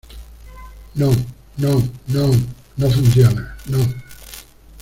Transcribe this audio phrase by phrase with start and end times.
[0.95, 1.11] no,
[1.57, 2.31] no, no.
[2.75, 3.77] no funciona, no.